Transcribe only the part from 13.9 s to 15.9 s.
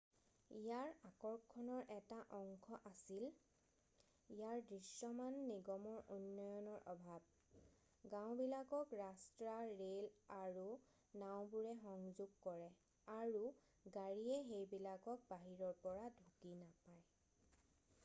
গাড়ীয়ে সেইবিলাকক বাহিৰৰ